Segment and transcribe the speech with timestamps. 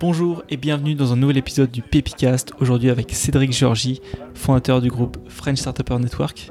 [0.00, 4.00] Bonjour et bienvenue dans un nouvel épisode du Pepicast, aujourd'hui avec Cédric Georgie,
[4.34, 6.50] fondateur du groupe French Startupper Network.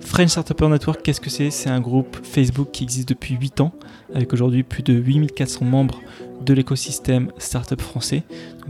[0.00, 1.50] French Startupper Network, qu'est-ce que c'est?
[1.50, 3.72] C'est un groupe Facebook qui existe depuis 8 ans,
[4.14, 6.00] avec aujourd'hui plus de 8400 membres
[6.40, 8.22] de l'écosystème startup français,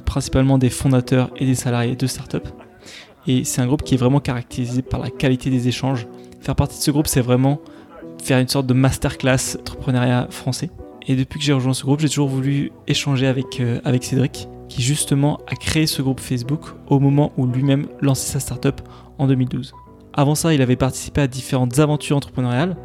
[0.04, 2.48] principalement des fondateurs et des salariés de startups.
[3.26, 6.06] Et c'est un groupe qui est vraiment caractérisé par la qualité des échanges.
[6.40, 7.60] Faire partie de ce groupe, c'est vraiment
[8.22, 10.70] faire une sorte de masterclass entrepreneuriat français.
[11.08, 14.46] Et depuis que j'ai rejoint ce groupe, j'ai toujours voulu échanger avec, euh, avec Cédric,
[14.68, 18.82] qui justement a créé ce groupe Facebook au moment où lui-même lançait sa startup
[19.16, 19.72] en 2012.
[20.12, 22.76] Avant ça, il avait participé à différentes aventures entrepreneuriales.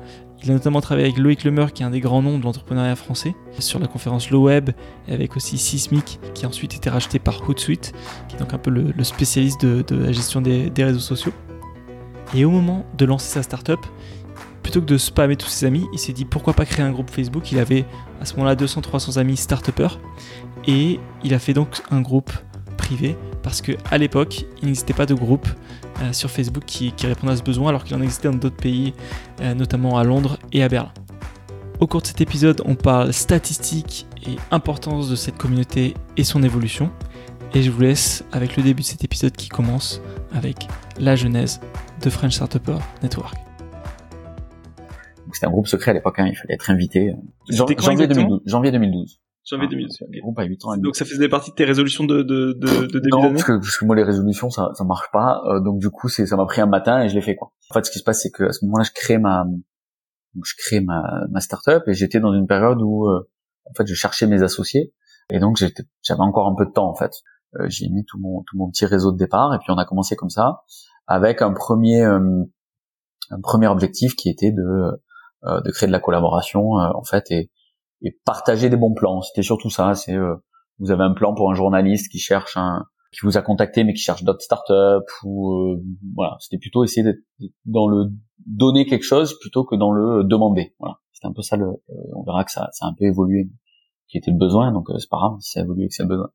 [0.41, 2.95] Il a notamment travaillé avec Loïc Lemeur, qui est un des grands noms de l'entrepreneuriat
[2.95, 4.69] français, sur la conférence Low Web,
[5.09, 7.93] et avec aussi Sismic, qui a ensuite été racheté par Hootsuite,
[8.29, 11.33] qui est donc un peu le, spécialiste de, la gestion des, des réseaux sociaux.
[12.35, 13.79] Et au moment de lancer sa startup,
[14.63, 17.11] plutôt que de spammer tous ses amis, il s'est dit pourquoi pas créer un groupe
[17.11, 17.51] Facebook.
[17.51, 17.85] Il avait
[18.21, 19.69] à ce moment-là 200-300 amis start
[20.65, 22.31] et il a fait donc un groupe
[22.77, 25.47] privé parce qu'à l'époque il n'existait pas de groupe
[26.01, 28.93] euh, sur Facebook qui, répondait à ce besoin alors qu'il en existait dans d'autres pays,
[29.41, 30.91] euh, notamment à Londres et à Berlin.
[31.79, 36.41] Au cours de cet épisode, on parle statistiques et importance de cette communauté et son
[36.43, 36.91] évolution.
[37.53, 40.01] Et je vous laisse avec le début de cet épisode qui commence
[40.33, 40.67] avec
[40.97, 41.59] la genèse
[42.01, 43.52] de French Startupper Network.
[45.33, 47.13] C'était un groupe secret à l'époque, hein, il fallait être invité.
[47.49, 47.75] janvier,
[48.07, 49.19] 2012, janvier 2012.
[49.45, 49.97] Janvier 2012.
[50.21, 50.77] Groupe à 8 ans.
[50.77, 53.57] Donc ça faisait partie de tes résolutions de, de, de, de début Non, parce que,
[53.57, 55.41] parce que moi les résolutions ça, ça marche pas.
[55.47, 57.51] Euh, donc du coup c'est ça m'a pris un matin et je l'ai fait quoi.
[57.69, 59.45] En fait ce qui se passe c'est que à ce moment-là je crée ma
[60.43, 63.29] je crée ma ma startup et j'étais dans une période où euh,
[63.65, 64.93] en fait je cherchais mes associés
[65.29, 67.11] et donc j'avais encore un peu de temps en fait.
[67.55, 69.85] Euh, j'ai mis tout mon tout mon petit réseau de départ et puis on a
[69.85, 70.61] commencé comme ça
[71.05, 72.07] avec un premier
[73.29, 74.91] un premier objectif qui était de euh,
[75.45, 77.51] de créer de la collaboration euh, en fait et,
[78.01, 79.21] et partager des bons plans.
[79.21, 79.95] C'était surtout ça.
[79.95, 80.35] C'est euh,
[80.79, 83.93] vous avez un plan pour un journaliste qui cherche un qui vous a contacté mais
[83.93, 85.75] qui cherche d'autres startups ou
[86.15, 87.21] voilà c'était plutôt essayer d'être
[87.63, 88.05] dans le
[88.47, 91.67] donner quelque chose plutôt que dans le demander voilà c'était un peu ça le
[92.15, 93.51] on verra que ça, ça a un peu évolué
[94.07, 96.09] qui était le besoin donc c'est pas grave si ça a évolué que c'est le
[96.09, 96.31] besoin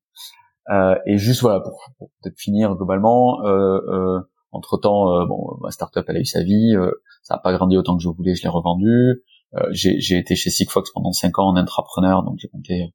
[0.71, 4.21] euh, et juste voilà pour, pour peut-être finir globalement euh,
[4.51, 6.91] entre temps, euh, bon, ma startup elle a eu sa vie, euh,
[7.23, 9.23] ça n'a pas grandi autant que je voulais, je l'ai revendu.
[9.55, 12.95] Euh, j'ai été chez Sigfox pendant cinq ans en entrepreneur, donc j'ai monté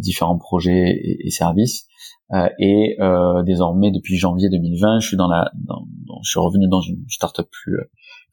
[0.00, 1.86] différents projets et, et services.
[2.58, 2.96] et
[3.44, 5.86] désormais, depuis janvier 2020, je suis dans la, dans,
[6.24, 7.78] je suis revenu dans une startup plus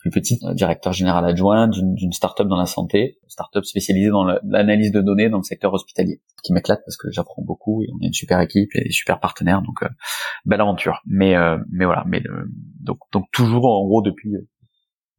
[0.04, 4.92] plus petite, euh, directeur général adjoint d'une start-up dans la santé, start-up spécialisée dans l'analyse
[4.92, 8.08] de données dans le secteur hospitalier, qui m'éclate parce que j'apprends beaucoup et on est
[8.08, 9.88] une super équipe et super partenaire, donc euh,
[10.44, 11.00] belle aventure.
[11.06, 12.22] Mais euh, mais voilà, mais
[12.82, 14.34] donc donc toujours en gros depuis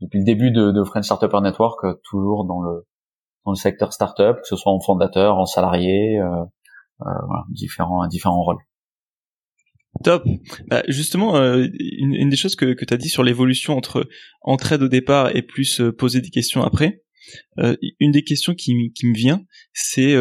[0.03, 2.87] depuis le début de, de French Startup Network, toujours dans le
[3.47, 6.21] dans le secteur startup, que ce soit en fondateur, en salarié,
[6.99, 8.59] voilà, différents différents rôles.
[10.03, 10.25] Top.
[10.66, 14.09] Bah, justement, euh, une, des choses que, que tu as dit sur l'évolution entre
[14.43, 17.03] entraide au départ et plus euh, poser des questions après,
[17.59, 20.15] euh, une des questions qui, qui me vient, c'est,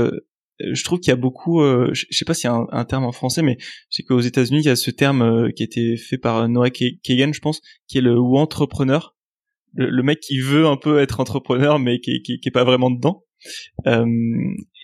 [0.59, 3.11] je trouve qu'il y a beaucoup, je sais pas s'il y a un, terme en
[3.11, 3.57] français, mais
[3.89, 7.33] sais qu'aux États-Unis, il y a ce terme qui a été fait par Noah Kagan,
[7.33, 9.17] je pense, qui est le ou entrepreneur,
[9.73, 12.91] le, mec qui veut un peu être entrepreneur, mais qui, qui, qui est pas vraiment
[12.91, 13.25] dedans.
[13.87, 14.05] Euh,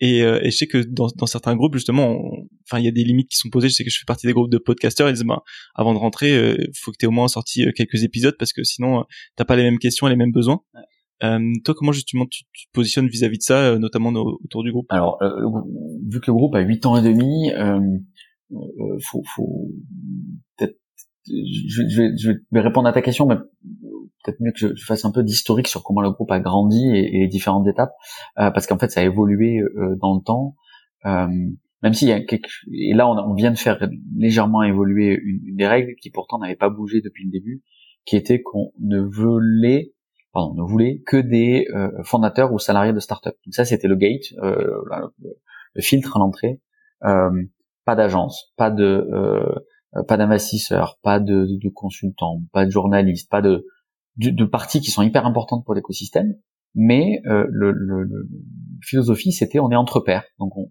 [0.01, 2.19] et, euh, et, je sais que dans, dans certains groupes justement,
[2.65, 3.69] enfin il y a des limites qui sont posées.
[3.69, 5.09] Je sais que je fais partie des groupes de podcasteurs.
[5.09, 5.41] Ils disent ben,
[5.75, 8.53] avant de rentrer, il euh, faut que tu aies au moins sorti quelques épisodes parce
[8.53, 9.05] que sinon
[9.35, 10.61] t'as pas les mêmes questions et les mêmes besoins.
[11.21, 14.87] toi, comment justement tu, tu te positionnes vis-à-vis de ça, notamment autour du groupe?
[14.89, 15.19] Alors,
[16.07, 17.51] vu que le groupe a 8 ans et demi,
[19.01, 19.69] faut, faut
[20.57, 20.78] peut-être,
[21.29, 23.35] je, je, je, vais répondre à ta question, mais
[24.23, 27.19] peut-être mieux que je, fasse un peu d'historique sur comment le groupe a grandi et,
[27.19, 27.94] les différentes étapes,
[28.40, 30.56] euh, parce qu'en fait ça a évolué euh, dans le temps.
[31.06, 31.28] Euh,
[31.81, 32.50] même s'il y a quelque...
[32.73, 33.88] et là on, vient de faire
[34.18, 37.63] légèrement évoluer une, des règles qui pourtant n'avait pas bougé depuis le début,
[38.06, 39.94] qui était qu'on ne voulait,
[40.34, 41.68] pardon, ne voulait que des
[42.03, 43.35] fondateurs ou salariés de start-up.
[43.51, 46.59] Ça c'était le gate, le, filtre à l'entrée.
[47.01, 49.07] pas d'agence, pas de
[50.07, 53.65] pas d'investisseurs, pas de, de, consultants, pas de journalistes, pas de
[54.18, 56.36] de, parties qui sont hyper importantes pour l'écosystème,
[56.75, 58.27] mais euh, le, le,
[58.81, 60.69] philosophie c'était on est entre pairs, donc on,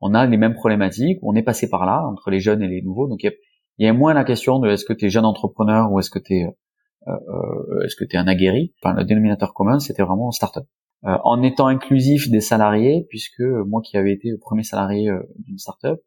[0.00, 2.82] on, a les mêmes problématiques, on est passé par là entre les jeunes et les
[2.82, 3.32] nouveaux, donc il
[3.78, 6.18] y, a, moins la question de est-ce que tu es jeune entrepreneur ou est-ce que
[6.18, 8.74] tu es euh, euh, est-ce que tu un aguerri.
[8.82, 10.64] Enfin, le dénominateur commun c'était vraiment startup.
[11.04, 15.18] Euh, en étant inclusif des salariés, puisque moi qui avais été le premier salarié euh,
[15.38, 15.98] d'une startup,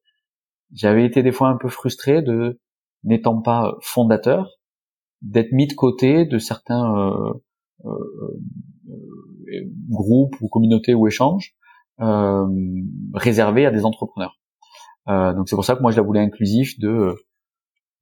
[0.73, 2.59] j'avais été des fois un peu frustré de
[3.03, 4.59] n'étant pas fondateur,
[5.21, 7.33] d'être mis de côté de certains euh,
[7.85, 7.89] euh,
[8.89, 11.55] euh, groupes ou communautés ou échanges
[13.13, 14.35] réservé à des entrepreneurs.
[15.07, 17.15] donc c'est pour ça que moi je la voulais inclusif de,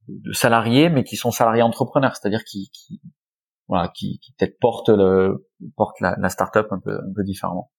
[0.08, 3.02] de salariés, mais qui sont salariés entrepreneurs, c'est-à-dire qui, qui
[3.68, 7.70] voilà, qui, qui peut-être portent le portent la, la startup un peu un peu différemment.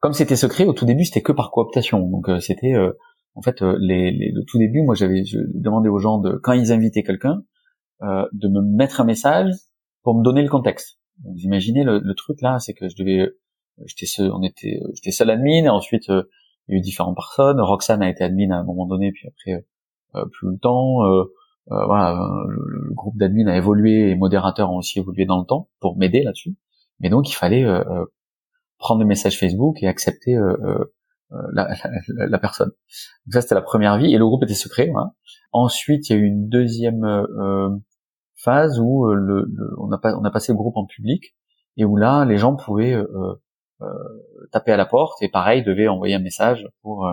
[0.00, 2.00] Comme c'était secret au tout début, c'était que par cooptation.
[2.00, 2.74] Donc c'était
[3.34, 5.22] en fait, euh, les, les, le tout début, moi, j'avais
[5.54, 7.42] demandé aux gens de, quand ils invitaient quelqu'un,
[8.02, 9.50] euh, de me mettre un message
[10.02, 10.98] pour me donner le contexte.
[11.24, 13.40] vous imaginez le, le truc là, c'est que je devais, euh,
[13.86, 16.24] j'étais seul, on était, j'étais seul admin, et ensuite euh,
[16.68, 17.60] il y a eu différentes personnes.
[17.60, 19.66] Roxane a été admin à un moment donné, puis après
[20.14, 20.98] euh, plus le temps.
[21.66, 25.96] voilà, le, groupe d'admin a évolué et modérateurs ont aussi évolué dans le temps pour
[25.96, 26.56] m'aider là-dessus.
[27.00, 27.64] Mais donc il fallait
[28.78, 30.84] prendre le message Facebook et accepter euh,
[31.52, 31.68] la,
[32.08, 32.70] la, la, personne.
[33.26, 34.90] Donc ça c'était la première vie et le groupe était secret.
[35.52, 37.70] Ensuite il y a eu une deuxième euh,
[38.36, 39.46] phase où euh, le,
[39.78, 41.34] on, a pas, on a passé le groupe en public
[41.76, 43.34] et où là les gens pouvaient euh,
[44.52, 47.08] taper à la porte et pareil devaient envoyer un message pour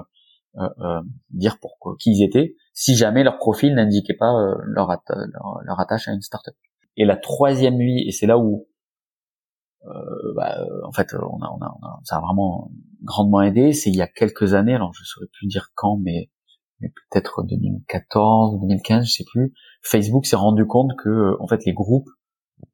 [1.29, 4.31] dire pour qui ils étaient si jamais leur profil n'indiquait pas
[4.65, 6.53] leur, leur, leur, attache à une startup.
[6.97, 8.67] Et la troisième vie, et c'est là où
[9.85, 12.71] euh, bah, euh, en fait, on a, on a, on a, ça a vraiment
[13.03, 13.73] grandement aidé.
[13.73, 16.29] C'est il y a quelques années, alors je saurais plus dire quand, mais,
[16.79, 19.53] mais peut-être 2014, 2015, je sais plus.
[19.81, 22.09] Facebook s'est rendu compte que, en fait, les groupes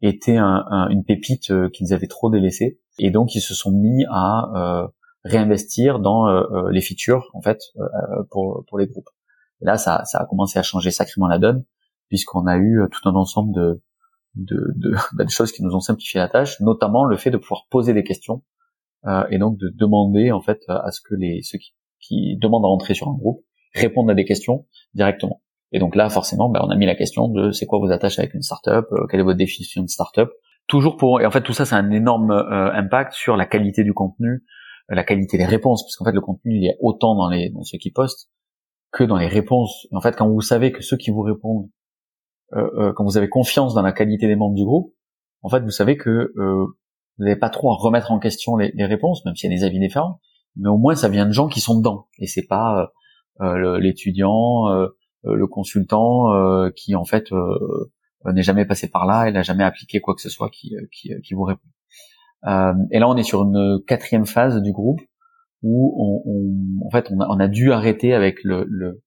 [0.02, 4.06] étaient un, une pépite euh, qu'ils avaient trop délaissée, et donc ils se sont mis
[4.10, 4.88] à euh,
[5.24, 6.26] réinvestir dans
[6.70, 7.60] les features, en fait,
[8.32, 9.10] pour pour les groupes.
[9.62, 11.66] Et là, ça, ça a commencé à changer sacrément la donne,
[12.10, 13.82] puisqu'on a eu tout un ensemble de
[14.38, 17.38] de, de, bah, de, choses qui nous ont simplifié la tâche, notamment le fait de
[17.38, 18.57] pouvoir poser des questions euh,
[19.30, 22.68] et donc de demander en fait à ce que les ceux qui, qui demandent à
[22.68, 23.44] rentrer sur un groupe
[23.74, 25.42] répondent à des questions directement.
[25.72, 28.20] Et donc là, forcément, bah, on a mis la question de c'est quoi vos attaches
[28.20, 30.30] avec une startup, euh, quelle est votre définition de startup?
[30.68, 33.84] Toujours pour et en fait tout ça, c'est un énorme euh, impact sur la qualité
[33.84, 34.44] du contenu,
[34.92, 37.50] euh, la qualité des réponses, parce qu'en fait le contenu il est autant dans les
[37.50, 38.30] dans ceux qui postent
[38.92, 39.88] que dans les réponses.
[39.92, 41.70] En fait, quand vous savez que ceux qui vous répondent
[42.54, 44.94] euh, euh, quand vous avez confiance dans la qualité des membres du groupe,
[45.42, 46.66] en fait, vous savez que euh,
[47.18, 49.64] vous n'avez pas trop à remettre en question les, réponses, même s'il y a des
[49.64, 50.20] avis différents.
[50.56, 52.92] Mais au moins, ça vient de gens qui sont dedans, et c'est pas
[53.40, 54.68] l'étudiant,
[55.24, 57.32] le consultant qui en fait
[58.26, 61.34] n'est jamais passé par là et n'a jamais appliqué quoi que ce soit qui, qui,
[61.34, 61.68] vous répond.
[62.46, 65.02] Euh, et là, on est sur une quatrième phase du groupe
[65.64, 69.02] où on, en fait, on a, dû arrêter avec le,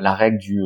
[0.00, 0.60] la règle du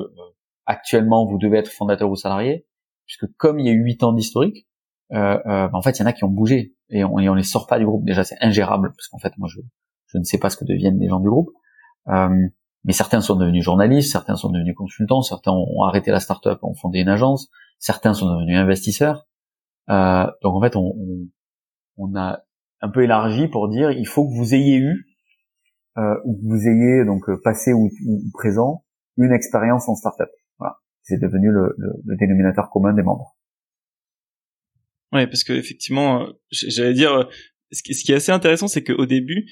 [0.64, 2.66] actuellement vous devez être fondateur ou salarié,
[3.06, 4.75] puisque comme il y a eu huit ans d'historique, euh, euh,
[5.10, 7.42] bah, en fait il y en a qui ont bougé et on, et on les
[7.42, 8.04] sort pas du groupe.
[8.04, 9.60] Déjà c'est ingérable parce qu'en fait moi je,
[10.06, 11.50] je ne sais pas ce que deviennent les gens du groupe.
[12.08, 12.28] Euh,
[12.84, 16.74] mais certains sont devenus journalistes, certains sont devenus consultants, certains ont arrêté la start-up, ont
[16.74, 17.48] fondé une agence,
[17.78, 19.26] certains sont devenus investisseurs.
[19.88, 21.28] Euh, donc en fait on, on,
[21.96, 22.40] on, a
[22.80, 25.06] un peu élargi pour dire il faut que vous ayez eu,
[25.96, 28.84] euh, ou que vous ayez donc euh, passé ou, ou présent
[29.16, 30.28] une expérience en start-up
[31.06, 33.35] c'est devenu le, le, dénominateur commun des membres.
[35.12, 37.24] Ouais, parce que effectivement, euh, j'allais dire, euh,
[37.72, 39.46] ce qui, est assez intéressant, c'est qu'au début,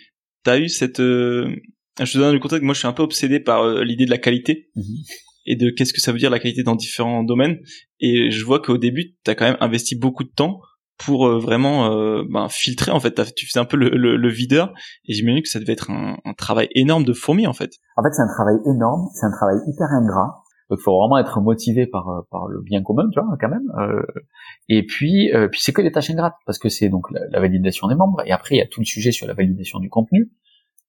[0.44, 1.00] tu as eu cette...
[1.00, 1.54] Euh,
[2.00, 4.18] je te donne le contexte, moi je suis un peu obsédé par l'idée de la
[4.18, 4.70] qualité.
[4.76, 5.14] Mm-hmm.
[5.46, 7.58] Et de qu'est-ce que ça veut dire la qualité dans différents domaines.
[8.00, 10.60] Et je vois qu'au début, tu as quand même investi beaucoup de temps
[10.96, 11.88] pour vraiment
[12.22, 14.72] ben, filtrer en fait tu faisais un peu le, le, videur
[15.04, 18.04] et j'imagine que ça devait être un, un, travail énorme de fourmi en fait en
[18.04, 21.86] fait c'est un travail énorme c'est un travail hyper ingrat donc, faut vraiment être motivé
[21.86, 23.70] par euh, par le bien commun, tu vois, quand même.
[23.78, 24.02] Euh,
[24.68, 27.86] et puis, euh, puis c'est que des tâches ingrates parce que c'est donc la, validation
[27.88, 28.22] des membres.
[28.24, 30.32] Et après, il y a tout le sujet sur la validation du contenu.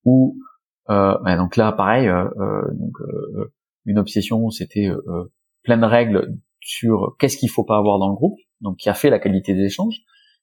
[0.05, 0.37] Où
[0.87, 2.93] bah, donc là, pareil, donc
[3.85, 4.87] une obsession, c'était
[5.63, 8.37] plein de règles sur qu'est-ce qu'il faut pas avoir dans le groupe.
[8.61, 10.01] Donc, qui a fait la qualité des échanges,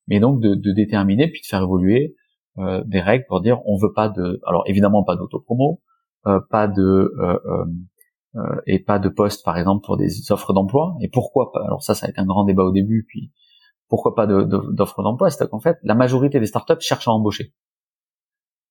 [0.09, 2.17] mais donc de, de déterminer puis de faire évoluer
[2.57, 5.81] des règles pour dire on veut pas de, alors évidemment pas d'autopromo,
[6.25, 7.65] pas de euh,
[8.67, 10.97] et pas de poste par exemple pour des offres d'emploi.
[11.01, 11.63] Et pourquoi pas?
[11.65, 13.05] Alors ça, ça a été un grand débat au début.
[13.09, 13.31] Puis
[13.89, 15.31] pourquoi pas d'offres d'emploi?
[15.31, 17.53] C'est qu'en fait, la majorité des startups cherchent à embaucher.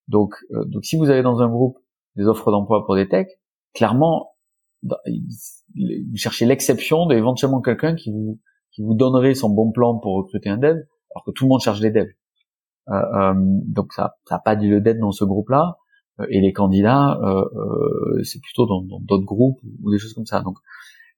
[0.08, 1.78] Donc, euh, donc si vous avez dans un groupe
[2.16, 3.30] des offres d'emploi pour des techs,
[3.72, 4.34] clairement,
[4.82, 8.40] vous cherchez l'exception d'éventuellement quelqu'un qui vous
[8.72, 10.76] qui vous donnerait son bon plan pour recruter un dev,
[11.14, 12.08] alors que tout le monde cherche des devs.
[12.88, 15.76] Euh, euh donc ça n'a pas dit le dev dans ce groupe-là.
[16.22, 20.26] Euh, et les candidats, euh, euh, c'est plutôt dans d'autres groupes ou des choses comme
[20.26, 20.40] ça.
[20.40, 20.56] Donc,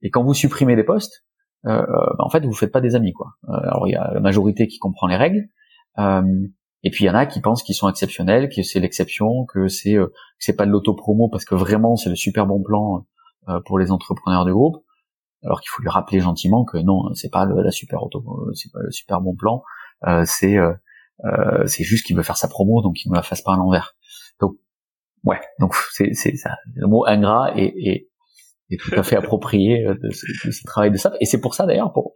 [0.03, 1.25] et quand vous supprimez des postes,
[1.65, 1.87] bah,
[2.19, 3.37] en fait, vous faites pas des amis, quoi.
[3.49, 5.49] alors il y a la majorité qui comprend les règles,
[5.97, 9.69] et puis il y en a qui pensent qu'ils sont exceptionnels, que c'est l'exception, que
[9.69, 13.07] c'est que c'est pas de l'auto-promo parce que vraiment c'est le super bon plan
[13.65, 14.85] pour les entrepreneurs du groupe.
[15.43, 18.81] Alors qu'il faut lui rappeler gentiment que non, c'est pas la super auto, c'est pas
[18.83, 19.63] le super bon plan.
[20.27, 20.59] c'est
[21.25, 23.57] Euh, c'est juste qu'il veut faire sa promo, donc il me la fasse pas à
[23.57, 23.97] l'envers.
[24.41, 24.57] Donc
[25.25, 26.57] ouais, donc c'est ça.
[26.75, 28.09] Le mot ingrat est, est,
[28.71, 31.13] est tout à fait approprié de ce, de ce travail de ça.
[31.21, 32.15] Et c'est pour ça d'ailleurs, pour,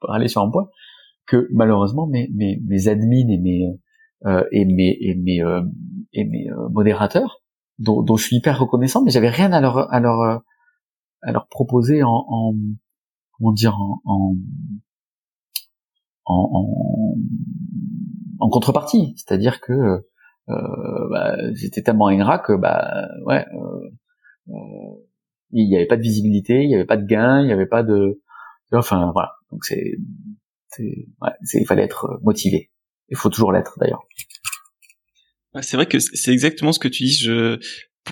[0.00, 0.68] pour, aller sur un point,
[1.26, 3.66] que malheureusement mes mes, mes admins et mes
[4.26, 5.62] euh, et mes et mes euh,
[6.12, 7.42] et mes euh, modérateurs
[7.78, 10.38] dont, dont, je suis hyper reconnaissant, mais j'avais rien à leur à leur euh,
[11.22, 12.54] à leur proposer en, en
[13.32, 14.34] comment dire en, en
[16.24, 16.66] en,
[18.40, 19.14] en, contrepartie.
[19.16, 20.08] C'est-à-dire que euh,
[20.48, 23.90] bah, j'étais tellement ingrat que bah ouais, euh,
[24.48, 25.04] euh,
[25.50, 27.66] il n'y avait pas de visibilité, il n'y avait pas de gain, il n'y avait
[27.66, 28.20] pas de,
[28.72, 29.32] enfin voilà.
[29.50, 29.96] Donc c'est,
[30.78, 32.70] ouais, il fallait être motivé.
[33.08, 34.02] Il faut toujours l'être d'ailleurs.
[35.62, 37.14] c'est vrai que c'est exactement ce que tu dis.
[37.14, 37.58] Je,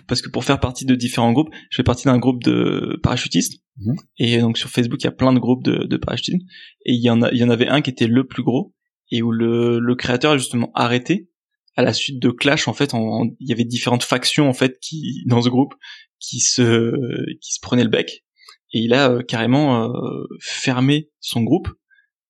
[0.09, 3.63] parce que pour faire partie de différents groupes, je fais partie d'un groupe de parachutistes.
[3.79, 3.95] Mhm.
[4.19, 6.43] Et donc sur Facebook, il y a plein de groupes de, de parachutistes.
[6.85, 8.75] Et il y en a, il y en avait un qui était le plus gros
[9.11, 11.31] et où le, le créateur a justement arrêté
[11.77, 12.69] à la suite de clash.
[12.69, 15.75] En fait, il y avait différentes factions en fait qui dans ce groupe
[16.19, 16.93] qui se
[17.41, 18.25] qui se prenaient le bec.
[18.73, 21.69] Et il a euh, carrément euh, fermé son groupe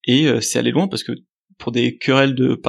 [0.05, 1.13] et euh, c'est allé loin parce que
[1.59, 2.61] pour des querelles de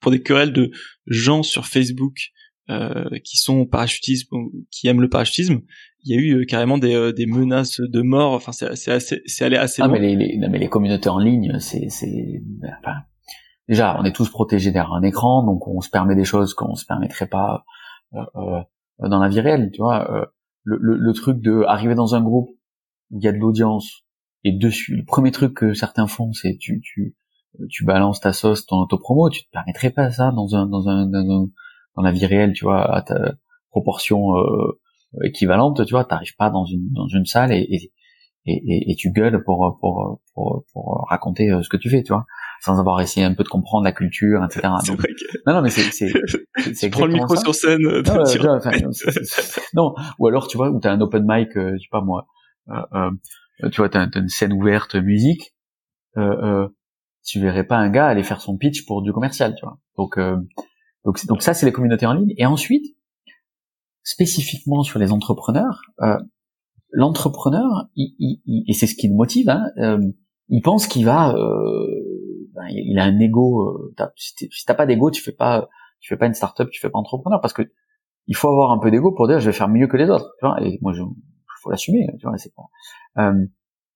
[0.00, 0.70] pour des querelles de
[1.06, 2.32] gens sur Facebook
[2.70, 4.30] euh, qui sont parachutistes,
[4.70, 5.62] qui aiment le parachutisme,
[6.04, 8.34] il y a eu euh, carrément des, euh, des menaces de mort.
[8.34, 9.98] Enfin, c'est c'est allé assez ah, loin.
[9.98, 12.42] Mais les, les, mais les communautés en ligne, c'est, c'est,
[12.80, 12.98] enfin,
[13.68, 16.74] déjà, on est tous protégés derrière un écran, donc on se permet des choses qu'on
[16.74, 17.64] se permettrait pas
[18.14, 18.60] euh,
[18.98, 19.70] dans la vie réelle.
[19.72, 20.28] Tu vois,
[20.64, 22.50] le, le, le, truc de arriver dans un groupe
[23.10, 24.04] où il y a de l'audience
[24.44, 27.16] et dessus, le premier truc que certains font, c'est tu, tu,
[27.70, 31.06] tu balances ta sauce, ton auto-promo, tu te permettrais pas ça dans un, dans un,
[31.06, 31.46] dans un
[31.96, 33.34] dans la vie réelle, tu vois, à ta
[33.70, 34.80] proportion euh,
[35.24, 37.66] équivalente, tu vois, t'arrives pas dans une dans une salle et
[38.44, 42.02] et, et, et tu gueules pour, pour pour pour raconter euh, ce que tu fais,
[42.02, 42.24] tu vois,
[42.64, 44.68] sans avoir essayé un peu de comprendre la culture, etc.
[44.86, 45.38] Donc, vrai que...
[45.46, 46.12] Non, non, mais c'est c'est
[46.74, 47.84] c'est prends le micro sur scène.
[47.86, 48.70] Euh, non, enfin,
[49.74, 52.26] non, ou alors tu vois, où t'as un open mic, euh, je sais pas moi,
[52.70, 53.10] euh,
[53.70, 55.54] tu vois, t'as, as une scène ouverte musique.
[56.16, 56.68] Euh,
[57.24, 59.78] tu verrais pas un gars aller faire son pitch pour du commercial, tu vois.
[59.96, 60.18] Donc
[61.04, 62.34] donc, donc ça, c'est les communautés en ligne.
[62.36, 62.96] Et ensuite,
[64.02, 66.18] spécifiquement sur les entrepreneurs, euh,
[66.90, 70.00] l'entrepreneur, il, il, et c'est ce qui le motive, hein, euh,
[70.48, 71.86] il pense qu'il va, euh,
[72.52, 73.92] ben, il a un ego.
[73.98, 75.68] Euh, si t'as pas d'ego, tu fais pas,
[76.00, 77.62] tu fais pas une startup, tu fais pas entrepreneur, parce que
[78.26, 80.34] il faut avoir un peu d'ego pour dire je vais faire mieux que les autres.
[80.38, 81.02] Tu vois, et moi, je,
[81.62, 82.06] faut l'assumer.
[82.18, 82.68] Tu vois, c'est pas.
[83.18, 83.46] Euh,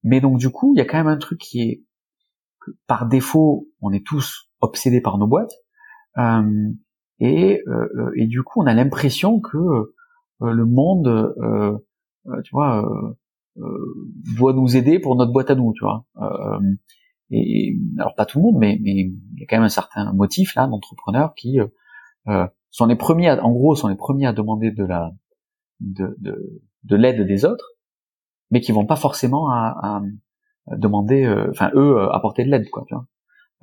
[0.03, 1.85] mais donc du coup, il y a quand même un truc qui est
[2.61, 5.53] que par défaut, on est tous obsédés par nos boîtes.
[6.19, 6.73] Euh,
[7.19, 9.95] et, euh, euh, et du coup on a l'impression que euh,
[10.41, 11.35] le monde
[12.45, 12.85] tu vois
[14.37, 16.05] doit nous aider pour notre boîte à nous tu vois
[17.31, 20.13] et alors pas tout le monde mais mais il y a quand même un certain
[20.13, 21.59] motif là d'entrepreneurs qui
[22.71, 25.13] sont les premiers à, en gros sont les premiers à demander de la
[25.81, 27.73] de de, de l'aide des autres
[28.51, 30.03] mais qui vont pas forcément à,
[30.69, 33.07] à demander enfin eux apporter de l'aide quoi tu vois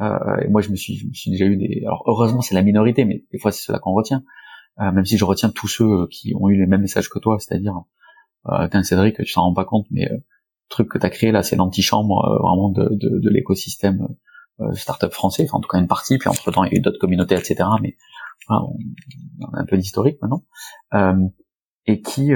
[0.01, 1.82] euh, et moi, je me suis, je me suis déjà eu des.
[1.86, 4.24] Alors heureusement, c'est la minorité, mais des fois, c'est cela qu'on retient.
[4.79, 7.38] Euh, même si je retiens tous ceux qui ont eu les mêmes messages que toi,
[7.39, 7.75] c'est-à-dire,
[8.50, 10.17] euh, Cédric, tu t'en rends pas compte, mais euh,
[10.74, 14.08] truc que tu as créé là, c'est l'antichambre euh, vraiment de, de, de l'écosystème
[14.60, 16.18] euh, startup français, en tout cas une partie.
[16.18, 17.70] Puis entre temps, il y a eu d'autres communautés, etc.
[17.82, 17.96] Mais
[18.48, 20.44] voilà, on, a un peu d'historique maintenant.
[20.94, 21.27] Euh,
[21.86, 22.34] et qui,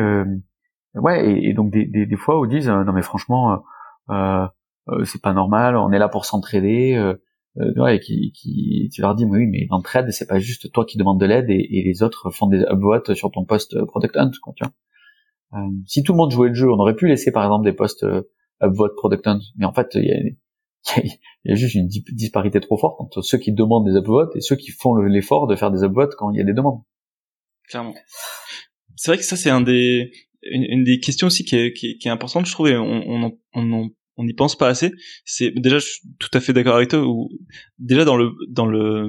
[0.95, 3.63] ouais, et, et, donc des, des, des fois, ils disent, non mais franchement,
[4.09, 7.15] c'est pas normal, on est là pour s'entraider
[7.59, 10.97] euh, ouais, qui, qui, tu leur dis, oui, mais l'entraide, c'est pas juste toi qui
[10.97, 14.15] demandes de l'aide et, et, les autres font des upvotes sur ton poste euh, Product
[14.15, 14.73] Hunt, quoi, tu vois.
[15.53, 17.75] Euh, si tout le monde jouait le jeu, on aurait pu laisser par exemple des
[17.75, 18.23] postes euh,
[18.61, 21.01] upvote Product Hunt, mais en fait, il y a,
[21.45, 24.55] y a, juste une disparité trop forte entre ceux qui demandent des upvotes et ceux
[24.55, 26.81] qui font l'effort de faire des upvotes quand il y a des demandes.
[27.69, 27.95] Clairement.
[28.95, 30.11] C'est vrai que ça, c'est un des,
[30.43, 33.91] une, des questions aussi qui est, qui, qui est importante, je trouve, et on, on,
[34.17, 34.91] on, n'y pense pas assez.
[35.25, 37.05] C'est déjà, je suis tout à fait d'accord avec toi.
[37.05, 37.29] Ou
[37.77, 39.07] déjà dans le dans le,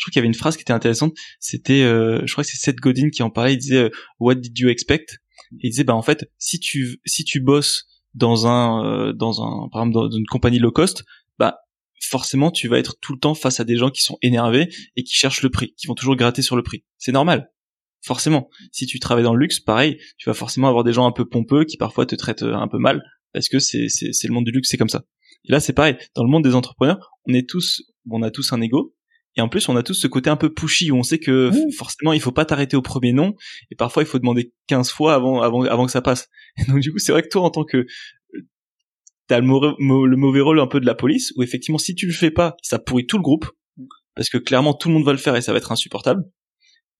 [0.00, 1.14] je crois qu'il y avait une phrase qui était intéressante.
[1.38, 3.54] C'était, euh, je crois que c'est Seth Godin qui en parlait.
[3.54, 5.20] Il disait euh, What did you expect?
[5.58, 9.68] Il disait bah en fait, si tu si tu bosses dans un euh, dans un
[9.68, 11.04] par exemple dans une compagnie low cost,
[11.38, 11.58] bah
[12.00, 15.02] forcément tu vas être tout le temps face à des gens qui sont énervés et
[15.02, 16.84] qui cherchent le prix, qui vont toujours gratter sur le prix.
[16.98, 17.50] C'est normal.
[18.02, 21.12] Forcément, si tu travailles dans le luxe, pareil, tu vas forcément avoir des gens un
[21.12, 23.02] peu pompeux qui parfois te traitent un peu mal
[23.32, 25.04] parce que c'est c'est le monde du luxe, c'est comme ça.
[25.44, 25.96] Et là, c'est pareil.
[26.14, 28.94] Dans le monde des entrepreneurs, on est tous, on a tous un ego.
[29.36, 31.50] Et en plus, on a tous ce côté un peu pushy où on sait que
[31.76, 33.34] forcément, il faut pas t'arrêter au premier nom.
[33.70, 36.28] Et parfois, il faut demander 15 fois avant, avant, avant que ça passe.
[36.58, 37.86] Et donc, du coup, c'est vrai que toi, en tant que,
[39.28, 42.12] t'as le, le mauvais rôle un peu de la police, où effectivement, si tu le
[42.12, 43.46] fais pas, ça pourrit tout le groupe.
[44.16, 46.24] parce que clairement tout le monde va le faire et ça va être insupportable.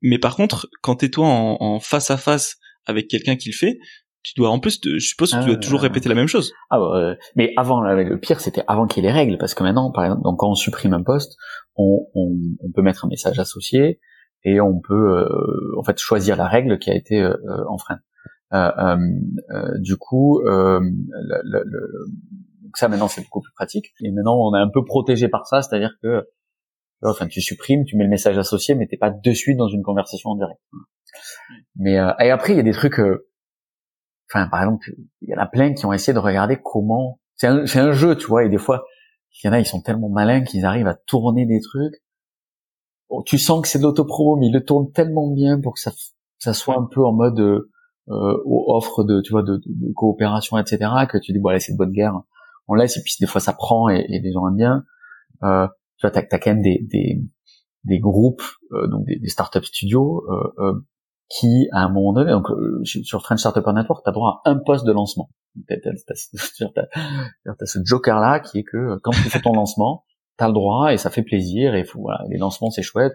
[0.02, 2.56] Mais par contre, quand t'es toi en, face à face
[2.86, 3.78] avec quelqu'un qui le fait,
[4.22, 6.52] tu dois en plus, je suppose que tu dois ah, toujours répéter la même chose.
[6.68, 9.62] Ah bah, mais avant, le pire, c'était avant qu'il y ait les règles, parce que
[9.62, 11.36] maintenant, par exemple, donc quand on supprime un poste,
[11.76, 13.98] on, on, on peut mettre un message associé
[14.44, 18.00] et on peut euh, en fait choisir la règle qui a été euh, euh enfreinte.
[18.52, 18.96] Euh,
[19.78, 20.80] du coup, le,
[21.44, 22.06] le, le,
[22.74, 23.86] ça maintenant c'est beaucoup plus pratique.
[24.02, 26.26] Et maintenant, on est un peu protégé par ça, c'est-à-dire que
[27.02, 29.82] enfin tu supprimes, tu mets le message associé, mais t'es pas de suite dans une
[29.82, 30.60] conversation en direct.
[31.76, 33.00] Mais et après il y a des trucs
[34.30, 34.90] enfin par exemple
[35.22, 38.26] il y en a plein qui ont essayé de regarder comment c'est un, jeu tu
[38.26, 38.84] vois et des fois
[39.42, 41.94] il y en a ils sont tellement malins qu'ils arrivent à tourner des trucs.
[43.26, 45.90] Tu sens que c'est de l'autopromo mais ils le tournent tellement bien pour que ça
[46.38, 50.78] ça soit un peu en mode euh, offre de tu vois de, de, coopération etc
[51.08, 52.20] que tu dis bon allez c'est de bonne guerre
[52.68, 54.84] on laisse et puis des fois ça prend et, les gens aiment bien.
[55.42, 55.66] Euh,
[55.98, 57.20] tu vois t'as as quand même des des,
[57.84, 60.74] des groupes euh, donc des, des startup studios euh, euh
[61.30, 64.50] qui, à un moment donné, donc euh, sur French Startup Network, tu as droit à
[64.50, 65.30] un poste de lancement.
[65.68, 70.04] Tu as, ce joker-là qui est que quand tu fais ton lancement,
[70.38, 73.12] tu as le droit et ça fait plaisir et faut, voilà, les lancements c'est chouette.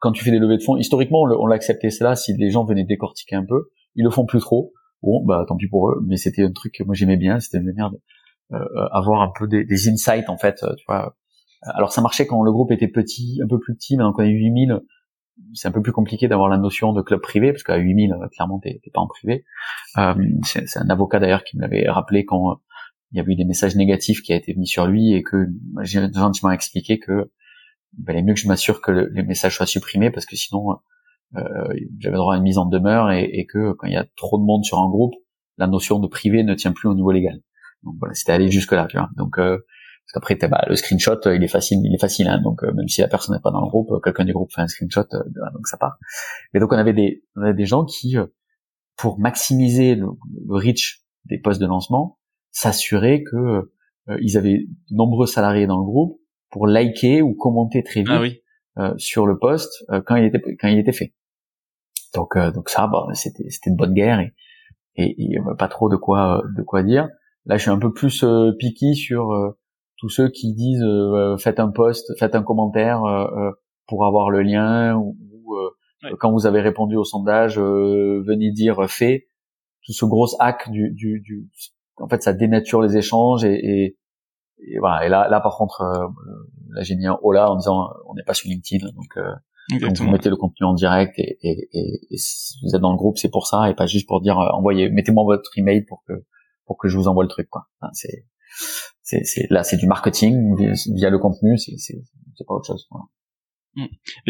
[0.00, 2.64] Quand tu fais des levées de fonds, historiquement on l'a accepté cela si les gens
[2.64, 4.72] venaient décortiquer un peu, ils le font plus trop.
[5.02, 7.58] Bon, bah tant pis pour eux, mais c'était un truc que moi j'aimais bien, c'était
[7.58, 7.98] une manière de
[8.52, 11.16] euh, euh, un peu des, des, insights en fait, tu vois.
[11.62, 14.30] Alors ça marchait quand le groupe était petit, un peu plus petit, maintenant qu'on est
[14.30, 14.80] 8000,
[15.54, 18.28] c'est un peu plus compliqué d'avoir la notion de club privé parce qu'à 8000 euh,
[18.28, 19.44] clairement t'es pas en privé.
[19.98, 22.54] Euh, c'est un avocat d'ailleurs qui me l'avait rappelé quand euh,
[23.12, 25.46] il y avait eu des messages négatifs qui a été mis sur lui et que
[25.82, 27.30] j'ai gentiment expliqué que
[27.98, 30.78] il valait mieux que je m'assure que les messages soient supprimés parce que sinon
[31.36, 34.06] euh, j'avais droit à une mise en demeure et, et, que quand il y a
[34.16, 35.14] trop de monde sur un groupe
[35.58, 37.40] la notion de privé ne tient plus au niveau légal.
[37.82, 39.10] Donc voilà c'était aller jusque là tu vois.
[39.16, 39.58] Donc euh,
[40.12, 42.72] parce qu'après, bah, le screenshot, euh, il est facile, il est facile, hein, donc euh,
[42.72, 44.68] même si la personne n'est pas dans le groupe, euh, quelqu'un du groupe fait un
[44.68, 45.98] screenshot, donc ça part.
[46.52, 48.16] Mais donc on avait des, on avait des gens qui,
[48.96, 50.08] pour maximiser le,
[50.48, 52.18] reach des postes de lancement,
[52.50, 53.72] s'assuraient que
[54.20, 58.42] ils avaient de nombreux salariés dans le groupe pour liker ou commenter très vite
[58.76, 61.14] ah sur le poste quand il était quand il était fait.
[62.14, 64.34] Donc donc ça, bah, c'était c'était une bonne guerre et
[64.96, 67.08] et, et pas trop de quoi de quoi dire.
[67.46, 68.24] Là, je suis un peu plus
[68.58, 69.54] piqué sur
[70.02, 73.52] tous ceux qui disent euh, faites un post, faites un commentaire euh, euh,
[73.86, 75.16] pour avoir le lien ou,
[76.18, 79.28] quand vous avez répondu au sondage, venez dire fait.
[79.84, 81.48] Tout ce gros hack du, du, du,
[81.98, 83.98] en fait, ça dénature les échanges et, et,
[84.58, 85.06] et voilà.
[85.06, 85.84] Et là, là par contre,
[86.70, 89.16] là j'ai mis un haut là en disant on n'est pas sur LinkedIn, donc
[89.80, 91.68] quand vous mettez le contenu en direct et, et,
[92.10, 94.38] et, si vous êtes dans le groupe, c'est pour ça et pas juste pour dire
[94.38, 96.14] envoyez, mettez-moi votre email pour que
[96.66, 97.68] pour que je vous envoie le truc quoi.
[97.80, 98.26] Enfin, c'est
[99.02, 100.56] c'est là c'est du marketing
[100.94, 101.96] via, le contenu c'est
[102.46, 103.04] pas autre chose voilà.
[103.74, 103.86] Hmm.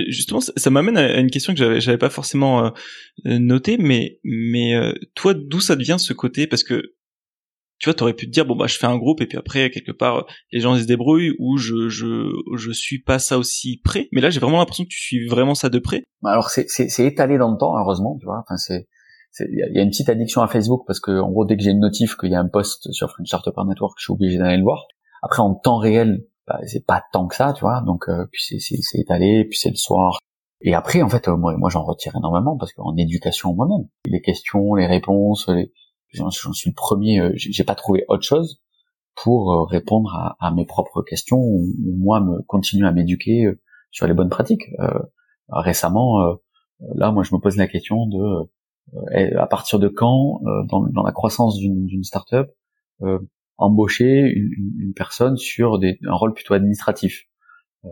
[0.09, 2.71] Justement, ça, m'amène à une question que j'avais, j'avais pas forcément euh,
[3.25, 6.47] notée, mais mais euh, toi, d'où ça devient ce côté?
[6.47, 6.95] Parce que
[7.81, 9.69] tu vois, t'aurais pu te dire bon bah je fais un groupe et puis après
[9.71, 13.81] quelque part les gens ils se débrouillent ou je je je suis pas ça aussi
[13.83, 14.09] près.
[14.13, 16.05] Mais là, j'ai vraiment l'impression que tu suis vraiment ça de près.
[16.23, 18.39] Bah, alors c'est c'est, c'est étalé dans le temps, heureusement, tu vois.
[18.45, 18.87] Enfin c'est
[19.41, 21.71] il y, a une petite addiction à Facebook parce que en gros dès que j'ai
[21.71, 24.59] une notif qu'il y a un post sur French Startup Network, je suis obligé d'aller
[24.59, 24.87] le voir.
[25.23, 27.83] Après en temps réel, bah, c'est pas tant que ça, tu vois.
[27.87, 30.19] Donc euh, puis c'est, étalé, puis c'est le soir.
[30.61, 34.75] Et après en fait euh, moi, j'en retire énormément parce qu'en éducation moi-même, les questions,
[34.75, 35.49] les réponses,
[36.13, 37.21] j'en, suis le premier.
[37.21, 38.61] Euh, j'ai pas trouvé autre chose
[39.15, 43.47] pour répondre à, mes propres questions ou, moi me continuer à m'éduquer
[43.91, 44.63] sur les bonnes pratiques.
[45.51, 46.39] récemment,
[46.95, 48.45] là moi je me pose la question de euh,
[49.37, 52.49] à partir de quand, euh, dans, dans, la croissance d'une startup,
[53.03, 53.19] euh,
[53.57, 57.25] embaucher une, une, personne sur des, un rôle plutôt administratif?
[57.85, 57.89] Euh,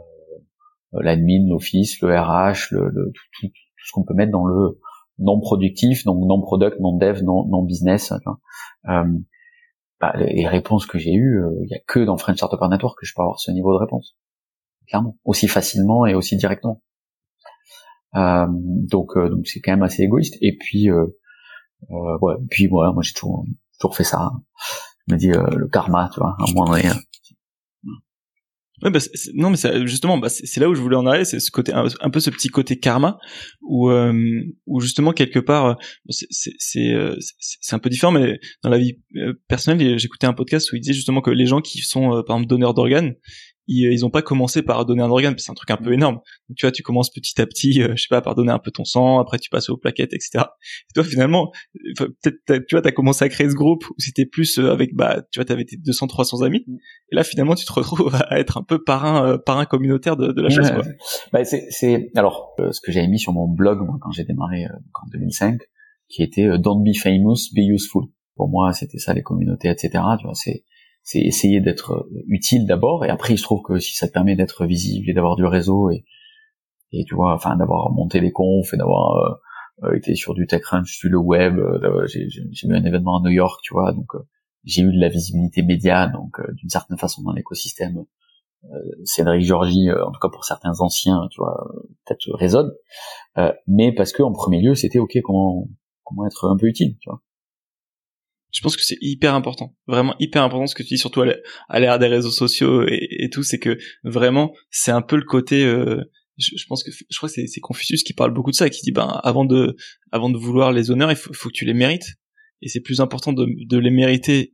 [0.92, 3.52] L'admin, l'office, le RH, le, le tout, tout,
[3.84, 4.78] ce qu'on peut mettre dans le
[5.18, 8.12] non productif, donc non product, non dev, non, non business.
[8.88, 9.04] Euh,
[10.00, 13.06] bah, les réponses que j'ai eues, il y a que dans French Startup Network que
[13.06, 14.16] je peux avoir ce niveau de réponse,
[14.88, 16.82] clairement, aussi facilement et aussi directement.
[18.16, 20.36] Euh, donc euh, donc c'est quand même assez égoïste.
[20.40, 21.06] Et puis euh,
[21.90, 23.44] ouais, puis voilà, moi j'ai toujours
[23.78, 24.30] toujours fait ça.
[25.06, 26.90] Je me dis le karma, tu vois, à un moment donné.
[28.82, 28.98] Ouais, bah,
[29.34, 32.10] non, mais justement, bah, c'est là où je voulais en arriver, c'est ce côté, un,
[32.10, 33.18] peu ce petit côté karma,
[33.60, 34.14] où, euh,
[34.66, 35.76] où justement quelque part,
[36.08, 36.26] c'est
[36.58, 38.98] c'est un peu différent, mais dans la vie
[39.48, 42.46] personnelle, j'écoutais un podcast où il disait justement que les gens qui sont par exemple
[42.46, 43.16] donneurs d'organes,
[43.66, 46.20] ils, ils ont pas commencé par donner un organe, c'est un truc un peu énorme.
[46.56, 48.70] tu vois, tu commences petit à petit, euh, je sais pas, par donner un peu
[48.70, 50.44] ton sang, après tu passes aux plaquettes, etc.
[50.88, 51.52] Et toi, finalement,
[51.96, 55.22] peut-être, tu vois, t'as commencé à créer ce groupe où c'était plus euh, avec, bah,
[55.30, 56.64] tu vois, t'avais tes 200, 300 amis.
[57.12, 60.32] Et là, finalement, tu te retrouves à être un peu parrain, euh, parrain communautaire de,
[60.32, 60.82] de la chasse, quoi.
[61.32, 64.64] Bah, c'est, c'est, alors, ce que j'avais mis sur mon blog, moi, quand j'ai démarré
[64.66, 65.60] en 2005,
[66.08, 68.04] qui était Don't be famous, be useful.
[68.36, 69.90] Pour moi, c'était ça, les communautés, etc.
[70.18, 70.64] Tu vois, c'est,
[71.02, 74.12] c'est essayer d'être euh, utile d'abord, et après il se trouve que si ça te
[74.12, 76.04] permet d'être visible et d'avoir du réseau et
[76.92, 79.34] et tu vois, enfin d'avoir monté les confs et d'avoir euh,
[79.84, 81.56] euh, été sur du TechCrunch, sur le web,
[82.06, 84.08] j'ai eu un événement à New York, tu vois, donc
[84.64, 88.04] j'ai eu de la visibilité média, donc d'une certaine façon dans l'écosystème.
[89.04, 91.66] Cédric Georgie, en tout cas pour certains anciens, tu vois,
[92.04, 92.70] peut-être résonne,
[93.66, 95.66] mais parce que en premier lieu, c'était ok comment
[96.04, 97.22] comment être un peu utile, tu vois
[98.52, 101.22] je pense que c'est hyper important, vraiment hyper important ce que tu dis, surtout
[101.68, 105.64] à l'ère des réseaux sociaux et, tout, c'est que vraiment c'est un peu le côté.
[105.64, 106.00] Euh,
[106.38, 108.92] je, pense que je crois que c'est Confucius qui parle beaucoup de ça, qui dit
[108.92, 109.76] ben avant de
[110.10, 112.14] avant de vouloir les honneurs, il faut, faut que tu les mérites,
[112.62, 114.52] et c'est plus important de, de les mériter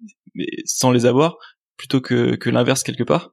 [0.64, 1.36] sans les avoir
[1.76, 3.32] plutôt que que l'inverse quelque part.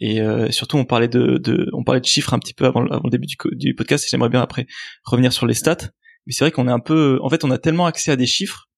[0.00, 2.84] Et euh, surtout, on parlait de, de, on parlait de chiffres un petit peu avant,
[2.86, 4.04] avant le début du, du podcast.
[4.04, 4.66] Et j'aimerais bien après
[5.04, 5.90] revenir sur les stats.
[6.26, 8.26] Mais c'est vrai qu'on est un peu, en fait, on a tellement accès à des
[8.26, 8.68] chiffres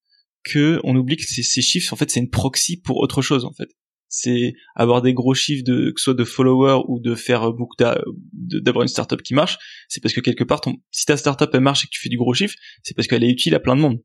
[0.45, 3.53] que on oublie que ces, chiffres en fait c'est une proxy pour autre chose en
[3.53, 3.69] fait.
[4.09, 7.75] C'est avoir des gros chiffres de que ce soit de followers ou de faire beaucoup
[8.33, 11.85] d'avoir une startup qui marche c'est parce que quelque part si ta startup elle marche
[11.85, 13.81] et que tu fais du gros chiffre c'est parce qu'elle est utile à plein de
[13.81, 14.01] monde.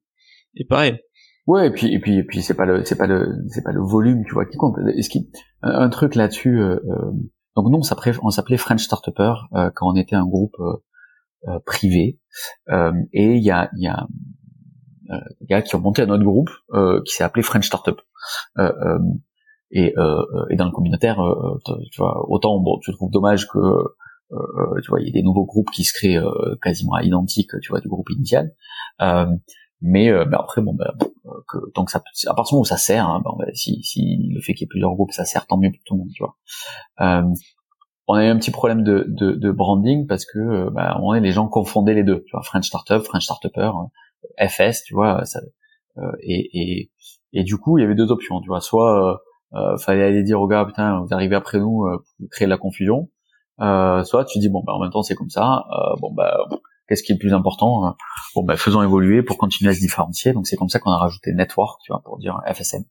[0.56, 0.98] Et pareil.
[1.46, 3.72] Ouais et puis et puis et puis c'est pas le c'est pas le c'est pas
[3.72, 4.76] le volume tu vois qui compte.
[4.96, 5.26] Est-ce qu'il
[5.62, 7.12] un, truc là-dessus euh, euh,
[7.56, 10.58] donc nous on s'appelait French Startupper euh, quand on était un groupe
[11.66, 12.20] privé.
[13.14, 14.08] Et il y a il y a
[15.12, 18.00] euh, des gars qui ont monté un autre groupe euh, qui s'est appelé French Startup.
[18.58, 19.00] Euh,
[19.72, 19.94] et,
[20.50, 21.22] et dans le communautaire,
[21.64, 23.60] tu vois, autant bon, tu trouves dommage que
[24.82, 26.20] tu vois, il y a des nouveaux groupes qui se créent
[26.60, 28.52] quasiment identiques, tu vois, du groupe initial.
[29.00, 29.30] mais,
[29.82, 30.92] mais après, bon, ben,
[31.48, 34.42] que, que ça, à partir du moment où ça sert, hein, ben, si, si le
[34.42, 36.24] fait qu'il y ait plusieurs groupes, ça sert, tant mieux pour tout le monde, tu
[36.24, 36.36] vois.
[38.08, 41.20] on a eu un petit problème de, de, de branding parce que, ben, on est
[41.20, 43.70] les gens confondaient les deux, tu vois, French Startup, French Startupper.
[44.40, 45.40] FS, tu vois, ça,
[45.98, 46.92] euh, et, et,
[47.34, 49.18] et du coup, il y avait deux options, tu vois, soit euh,
[49.58, 51.86] euh, fallait aller dire au gars, putain, vous arrivez après nous
[52.18, 53.10] pour créer de la confusion,
[53.60, 55.64] soit tu dis bon, bah en même temps c'est comme ça,
[56.00, 56.38] bon bah
[56.88, 57.96] qu'est-ce qui est le plus important hein?
[58.36, 60.98] Bon bah faisons évoluer pour continuer à se différencier, donc c'est comme ça qu'on a
[60.98, 62.84] rajouté network, tu vois, pour dire FSM.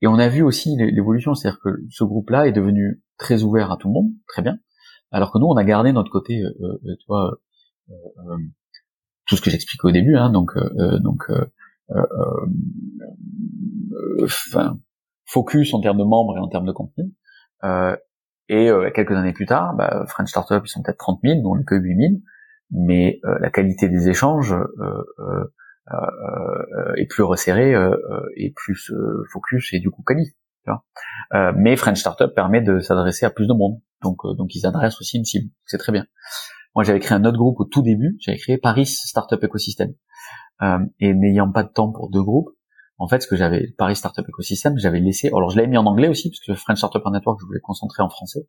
[0.00, 3.76] et on a vu aussi l'évolution, c'est-à-dire que ce groupe-là est devenu très ouvert à
[3.76, 4.58] tout le monde, très bien,
[5.10, 7.32] alors que nous on a gardé notre côté, euh, tu vois,
[7.90, 8.36] euh,
[9.32, 11.46] tout ce que j'expliquais au début, hein, donc euh, euh, donc euh,
[15.24, 17.10] focus en termes de membres et en termes de contenu.
[18.50, 21.64] et quelques années plus tard, bah, French Startup ils sont peut-être 30 000, nous on
[21.64, 22.20] que 8 000,
[22.72, 24.54] mais la qualité des échanges
[26.98, 27.72] est plus resserrée
[28.36, 28.92] et plus
[29.32, 30.36] focus et du coup quali.
[31.56, 35.16] mais French Startup permet de s'adresser à plus de monde, donc donc ils adressent aussi
[35.16, 36.04] une cible, c'est très bien.
[36.74, 38.16] Moi, j'avais créé un autre groupe au tout début.
[38.20, 39.92] J'avais créé Paris Startup Ecosystem.
[40.62, 42.50] Euh, et n'ayant pas de temps pour deux groupes,
[43.02, 45.86] en fait, ce que j'avais, Paris Startup Ecosystem, j'avais laissé, alors je l'avais mis en
[45.86, 48.46] anglais aussi, parce que French Startup Network, je voulais concentrer en français.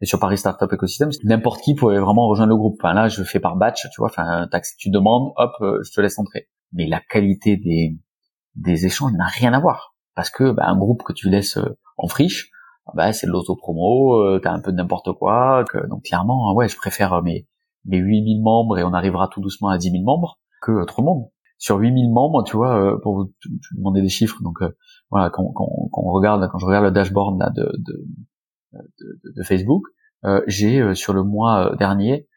[0.00, 2.76] Et sur Paris Startup Ecosystem, n'importe qui pouvait vraiment rejoindre le groupe.
[2.82, 4.48] Enfin, là, je fais par batch, tu vois, enfin,
[4.78, 6.48] tu demandes, hop, euh, je te laisse entrer.
[6.72, 7.98] Mais la qualité des,
[8.54, 9.94] des échanges n'a rien à voir.
[10.14, 12.50] Parce que, bah, un groupe que tu laisses euh, en friche,
[12.94, 16.68] bah, c'est de l'auto-promo, euh, t'as un peu de n'importe quoi, que, donc clairement, ouais,
[16.68, 17.46] je préfère mes,
[17.84, 21.06] mes 8000 membres et on arrivera tout doucement à 10 000 membres que trop de
[21.06, 21.28] monde.
[21.58, 23.32] Sur 8000 membres, tu vois, euh, pour vous
[23.76, 24.76] demander des chiffres, donc euh,
[25.10, 28.06] voilà, quand, quand, quand, on regarde, quand je regarde le dashboard là, de, de,
[28.72, 29.84] de, de Facebook,
[30.24, 32.28] euh, j'ai euh, sur le mois dernier,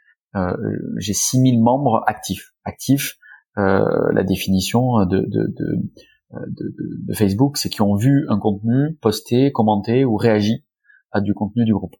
[0.97, 2.51] j'ai 6000 membres actifs.
[2.65, 3.15] Actifs,
[3.55, 6.75] la définition de, de, de,
[7.08, 10.65] de Facebook, c'est qui ont vu un contenu posté, commenté ou réagi
[11.12, 11.95] à du contenu du groupe.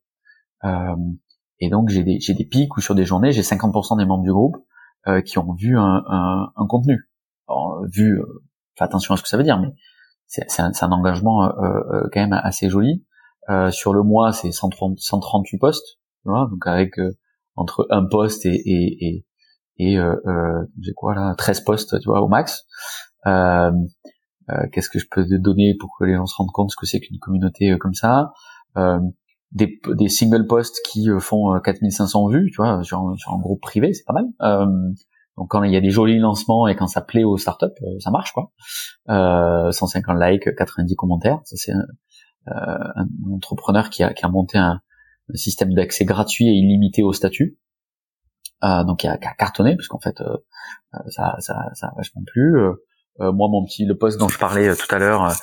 [1.62, 4.24] Euh, et donc j'ai des, des pics où sur des journées, j'ai 50% des membres
[4.24, 4.58] du groupe
[5.08, 7.10] euh, qui ont vu un, un, un contenu.
[7.48, 8.44] Alors, vu, euh,
[8.80, 9.74] attention à ce que ça veut dire, mais
[10.28, 13.06] c'est, un, un, engagement euh, euh, quand même assez joli.
[13.50, 16.96] Euh, sur le mois, c'est 130, 138 postes, donc avec
[17.56, 19.26] entre un poste et, et,
[19.78, 20.00] et,
[20.82, 22.66] j'ai quoi là, 13 postes, tu vois, au max.
[23.24, 27.00] Qu'est-ce que je peux donner pour que les gens se rendent compte ce que c'est
[27.00, 28.32] qu'une communauté comme ça?
[29.52, 33.40] Des, des single posts qui euh, font 4500 euh, vues, tu vois, sur, sur un
[33.40, 34.26] groupe privé, c'est pas mal.
[34.42, 34.66] Euh,
[35.38, 38.10] donc quand il y a des jolis lancements et quand ça plaît aux startups, ça
[38.10, 38.52] marche quoi.
[39.10, 41.74] Euh, 150 likes, 90 commentaires, ça c'est
[42.48, 44.82] un entrepreneur qui a, qui a monté un,
[45.34, 47.58] système d'accès gratuit et illimité au statut.
[48.62, 50.24] donc qui a, a cartonné parce qu'en fait
[51.08, 52.56] ça, ça, ça a vachement plu.
[53.20, 55.34] moi mon petit le poste dont je parlais tout à l'heure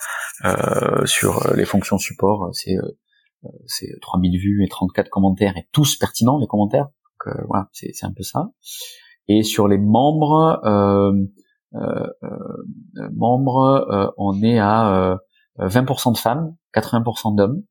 [1.05, 2.79] sur les fonctions support, c'est
[3.67, 6.89] c'est 3000 vues et 34 commentaires et tous pertinents les commentaires.
[7.25, 8.51] Donc voilà, c'est un peu ça.
[9.29, 11.13] Et sur les membres, euh,
[11.75, 15.19] euh, euh, membres, on est à
[15.59, 17.63] 20% de femmes, 80% d'hommes.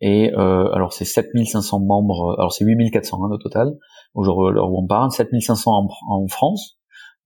[0.00, 3.76] et alors c'est 7500 membres, alors c'est 8400 hein, au total,
[4.14, 6.78] aujourd'hui on parle, 7500 en, en France,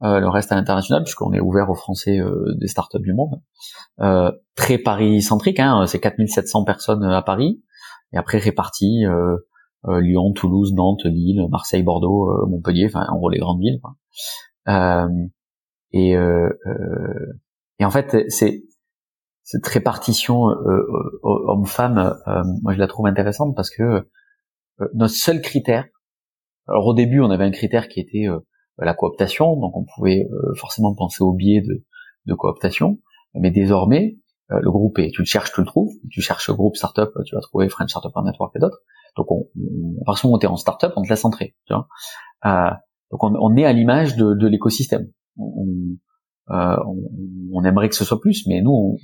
[0.03, 2.21] le reste à l'international puisqu'on est ouvert aux Français
[2.59, 3.41] des startups du monde.
[4.01, 7.63] Euh, très Paris centrique, hein, c'est 4700 personnes à Paris
[8.13, 9.37] et après réparties euh,
[9.89, 13.81] euh, Lyon, Toulouse, Nantes, Lille, Marseille, Bordeaux, euh, Montpellier, enfin en gros les grandes villes.
[13.81, 13.97] Quoi.
[14.69, 15.09] Euh,
[15.93, 18.63] et, et en fait, c'est
[19.43, 20.45] cette répartition
[21.25, 22.17] homme-femme,
[22.63, 24.09] moi je la trouve intéressante parce que
[24.95, 25.87] notre seul critère,
[26.69, 28.27] alors au début on avait un critère qui était
[28.79, 32.99] la cooptation, donc on pouvait forcément penser au biais de, cooptation,
[33.35, 34.17] mais désormais
[34.49, 37.41] le groupe est, tu le cherches, tu le trouves, tu cherches groupe startup, tu vas
[37.41, 38.81] trouver French Startup Network et d'autres,
[39.17, 41.55] donc, on, on, du moment où en startup, on te laisse entrer.
[41.67, 41.89] Tu vois
[42.47, 42.71] euh,
[43.11, 45.11] donc, on, on, est à l'image de, l'écosystème.
[45.37, 45.67] On,
[46.51, 46.77] euh,
[47.53, 48.99] on, aimerait que ce soit plus, mais nous,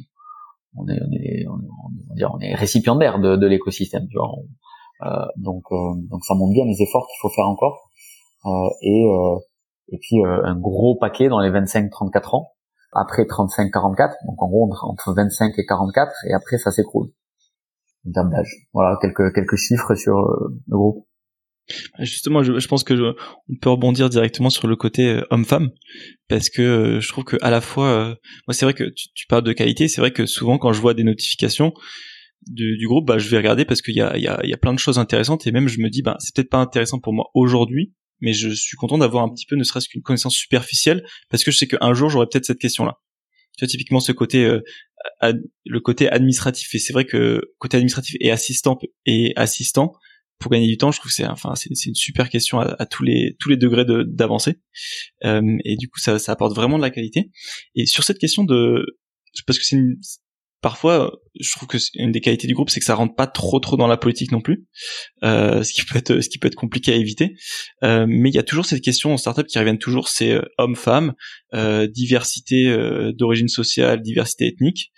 [0.76, 4.06] on, est, on est, on, est récipiendaire de, l'écosystème.
[4.08, 4.30] Tu vois
[5.02, 7.90] euh, donc, euh, donc, ça montre bien les efforts qu'il faut faire encore.
[8.46, 9.38] Euh, et, euh,
[9.88, 12.52] et puis, un gros paquet dans les 25-34 ans.
[12.92, 17.10] Après 35-44, donc en gros entre 25 et 44, et après ça s'écroule
[18.14, 18.68] en d'âge.
[18.72, 21.06] Voilà quelques quelques chiffres sur euh, le groupe.
[21.98, 25.70] Justement, je, je pense que je, on peut rebondir directement sur le côté euh, homme-femme
[26.28, 29.26] parce que euh, je trouve que à la fois, moi c'est vrai que tu, tu,
[29.26, 31.72] parles de qualité, c'est vrai que souvent quand je vois des notifications
[32.46, 34.56] du, du groupe, bah je vais regarder parce qu'il y a, y, a, y a
[34.56, 37.12] plein de choses intéressantes et même je me dis bah c'est peut-être pas intéressant pour
[37.12, 41.04] moi aujourd'hui, mais je suis content d'avoir un petit peu ne serait-ce qu'une connaissance superficielle
[41.30, 42.98] parce que je sais qu'un jour j'aurai peut-être cette question-là.
[43.56, 44.48] Tu vois typiquement ce côté
[45.20, 46.74] le côté administratif.
[46.74, 49.92] Et c'est vrai que côté administratif et assistant et assistant
[50.38, 53.02] pour gagner du temps je trouve que c'est enfin c'est une super question à, tous
[53.02, 54.60] les tous les degrés d'avancée
[55.24, 57.30] euh, et du coup ça, ça apporte vraiment de la qualité.
[57.74, 58.84] Et sur cette question de
[59.46, 59.96] parce que c'est une
[60.60, 63.60] parfois, je trouve que une des qualités du groupe, c'est que ça rentre pas trop
[63.60, 64.66] trop dans la politique non plus,
[65.22, 67.36] euh, ce qui peut être ce qui peut être compliqué à éviter.
[67.84, 70.42] Euh, mais il y a toujours cette question en startup qui reviennent toujours, c'est euh,
[70.58, 71.14] homme-femme,
[71.54, 74.92] euh, diversité euh, d'origine sociale, diversité ethnique.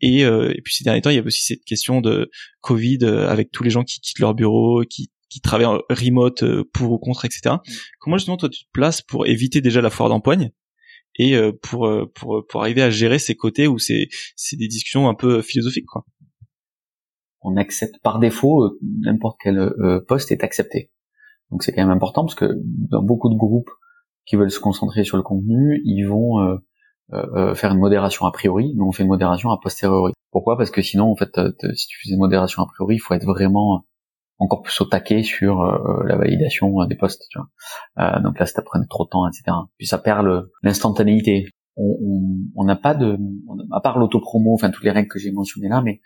[0.00, 2.30] Et, et, puis ces derniers temps, il y a aussi cette question de
[2.62, 6.92] Covid avec tous les gens qui quittent leur bureau, qui qui travaillent en remote pour
[6.92, 7.56] ou contre, etc.
[7.56, 7.72] Mm.
[7.98, 10.52] Comment justement toi tu te places pour éviter déjà la foire d'empoigne
[11.16, 14.68] et euh, pour euh, pour pour arriver à gérer ces côtés où c'est c'est des
[14.68, 16.04] discussions un peu philosophiques quoi.
[17.42, 19.70] On accepte par défaut euh, n'importe quel
[20.08, 20.90] poste est accepté.
[21.50, 23.70] Donc c'est quand même important parce que dans beaucoup de groupes
[24.26, 26.58] qui veulent se concentrer sur le contenu, ils vont
[27.12, 30.14] euh, faire une modération a priori, nous on fait une modération a posteriori.
[30.30, 30.56] Pourquoi?
[30.56, 31.38] Parce que sinon en fait
[31.74, 33.84] si tu fais une modération a priori, il faut être vraiment
[34.44, 37.24] encore plus au taquet sur euh, la validation euh, des postes.
[37.30, 37.48] Tu vois.
[37.98, 39.56] Euh, donc là, ça prenait trop de temps, etc.
[39.78, 40.26] Puis ça perd
[40.62, 41.46] l'instantanéité.
[41.76, 43.18] On n'a pas de,
[43.72, 46.00] à part l'autopromo, enfin toutes les règles que j'ai mentionnées là, mais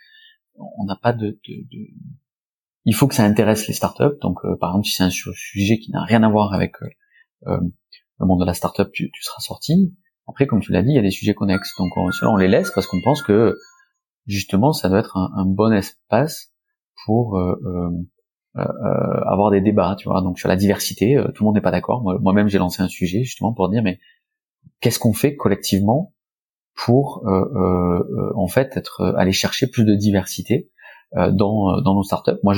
[0.78, 1.78] on n'a pas de, de, de,
[2.86, 4.16] Il faut que ça intéresse les startups.
[4.22, 6.72] Donc par exemple, si c'est un sujet qui n'a rien à voir avec
[7.42, 9.94] le monde de la startup, tu, tu seras sorti.
[10.26, 11.74] Après, comme tu l'as dit, il y a des sujets connexes.
[11.76, 13.54] Donc on, on les laisse parce qu'on pense que
[14.24, 16.54] justement, ça doit être un, un bon espace
[17.04, 17.90] pour euh, euh, euh,
[19.26, 20.20] avoir des débats, tu vois.
[20.22, 22.02] Donc sur la diversité, euh, tout le monde n'est pas d'accord.
[22.20, 23.98] Moi-même, j'ai lancé un sujet justement pour dire mais
[24.80, 26.14] qu'est-ce qu'on fait collectivement
[26.74, 30.70] pour en fait être aller chercher plus de diversité
[31.14, 32.38] dans dans nos startups?
[32.42, 32.54] Moi,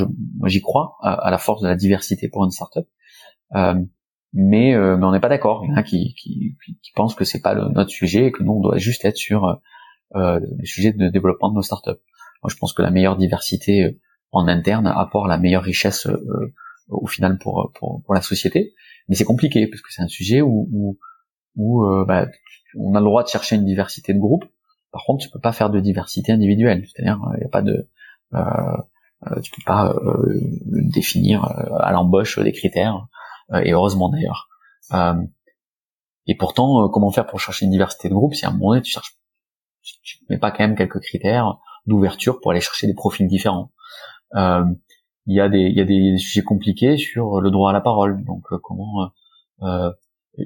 [0.47, 2.87] j'y crois à, la force de la diversité pour une startup.
[3.55, 3.75] Euh,
[4.33, 5.63] mais, mais on n'est pas d'accord.
[5.65, 8.33] Il y en a qui, qui, qui pensent que c'est pas le, notre sujet et
[8.33, 9.61] que nous on doit juste être sur
[10.17, 12.01] euh, les sujets de développement de nos startups.
[12.43, 14.01] Moi, je pense que la meilleure diversité
[14.33, 16.55] en interne apporte la meilleure richesse euh,
[16.89, 18.75] au final pour, pour, pour la société.
[19.09, 20.99] Mais c'est compliqué parce que c'est un sujet où, où,
[21.57, 22.27] où euh, bah,
[22.79, 24.45] on a le droit de chercher une diversité de groupe.
[24.93, 26.85] Par contre, tu peux pas faire de diversité individuelle.
[26.87, 27.89] C'est-à-dire, il n'y a pas de,
[28.35, 29.95] euh, tu peux pas
[30.67, 33.07] définir à l'embauche des critères.
[33.63, 34.49] et heureusement d'ailleurs.
[36.27, 38.83] et pourtant, comment faire pour chercher une diversité de groupe si à un moment donné
[38.83, 39.17] tu cherches,
[40.03, 43.71] tu mets pas quand même quelques critères d'ouverture pour aller chercher des profils différents.
[44.35, 44.65] Euh,
[45.27, 47.81] il y a des il y a des, sujets compliqués sur le droit à la
[47.81, 48.25] parole.
[48.25, 49.11] Donc euh, comment
[49.63, 49.91] euh,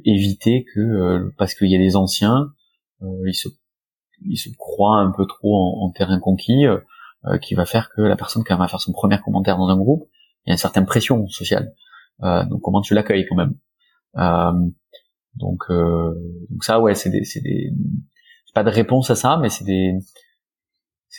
[0.04, 2.52] éviter que parce qu'il y a des anciens,
[3.26, 3.48] ils se
[4.24, 6.64] il se croit un peu trop en, terrain conquis,
[7.42, 10.08] qui va faire que la personne qui va faire son premier commentaire dans un groupe,
[10.44, 11.74] il y a une certaine pression sociale.
[12.20, 13.54] donc comment tu l'accueilles quand même?
[15.36, 17.72] Donc, donc ça ouais c'est des c'est des
[18.54, 19.98] pas de réponse à ça mais c'est des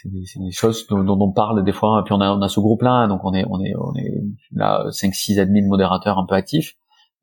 [0.01, 2.01] c'est des, choses dont, on parle des fois.
[2.01, 4.11] Et puis on a, on a ce groupe-là, donc on est, on est, on est
[4.51, 6.75] là 5-6 admins modérateurs un peu actifs.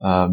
[0.02, 0.28] Euh,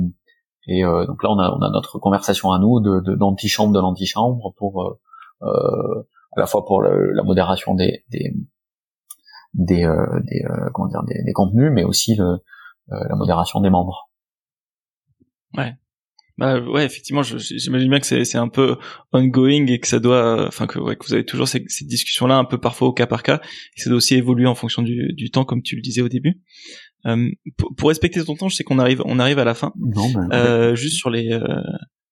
[0.68, 3.80] et euh, donc là, on a, on a notre conversation à nous de, d'antichambre de
[3.80, 5.00] l'antichambre pour euh,
[5.42, 8.34] euh, à la fois pour la modération des des
[9.54, 12.38] des, euh, des euh, comment dire des, des, contenus, mais aussi le,
[12.88, 14.10] la modération des membres.
[15.58, 15.76] Ouais.
[16.40, 18.78] Bah ouais, effectivement, j'imagine bien que c'est un peu
[19.12, 22.38] ongoing et que ça doit, enfin que, ouais, que vous avez toujours ces, ces discussions-là
[22.38, 23.42] un peu parfois au cas par cas,
[23.76, 26.08] et ça doit aussi évoluer en fonction du, du temps, comme tu le disais au
[26.08, 26.40] début.
[27.06, 27.30] Euh,
[27.76, 29.74] pour, respecter ton temps, je sais qu'on arrive, on arrive à la fin.
[29.78, 31.62] Non, euh, juste sur les euh,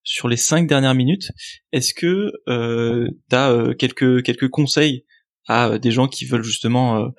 [0.03, 1.31] sur les cinq dernières minutes,
[1.71, 5.05] est-ce que euh, tu as euh, quelques quelques conseils
[5.47, 7.09] à des gens qui veulent justement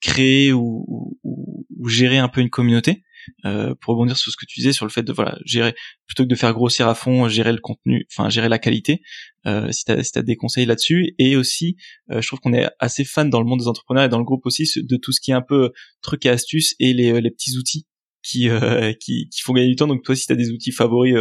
[0.00, 0.84] créer ou,
[1.24, 3.02] ou, ou, gérer un peu une communauté?
[3.44, 5.74] Euh, pour rebondir sur ce que tu disais sur le fait de voilà gérer
[6.06, 9.02] plutôt que de faire grossir à fond gérer le contenu enfin gérer la qualité
[9.46, 11.14] euh, si t'as si as des conseils là-dessus.
[11.18, 11.76] Et aussi
[12.10, 14.24] euh, je trouve qu'on est assez fan dans le monde des entrepreneurs et dans le
[14.24, 17.30] groupe aussi de tout ce qui est un peu trucs et astuces et les, les
[17.30, 17.86] petits outils
[18.22, 18.48] qui,
[19.00, 19.86] qui qui font gagner du temps.
[19.86, 21.14] Donc toi si t'as des outils favoris